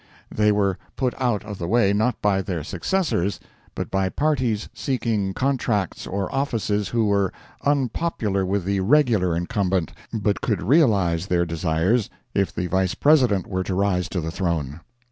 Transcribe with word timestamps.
They 0.33 0.51
were 0.51 0.79
put 0.95 1.13
out 1.21 1.45
of 1.45 1.59
the 1.59 1.67
way, 1.67 1.93
not 1.93 2.23
by 2.23 2.41
their 2.41 2.63
successors, 2.63 3.39
but 3.75 3.91
by 3.91 4.09
parties 4.09 4.67
seeking 4.73 5.31
contracts 5.35 6.07
or 6.07 6.33
offices 6.33 6.87
who 6.87 7.05
were 7.05 7.31
unpopular 7.63 8.43
with 8.43 8.65
the 8.65 8.79
regular 8.79 9.35
incumbent, 9.35 9.93
but 10.11 10.41
could 10.41 10.63
realize 10.63 11.27
their 11.27 11.45
desires 11.45 12.09
if 12.33 12.51
the 12.51 12.65
Vice 12.65 12.95
President 12.95 13.45
were 13.45 13.63
to 13.63 13.75
rise 13.75 14.09
to 14.09 14.19
the 14.21 14.31
throne. 14.31 14.79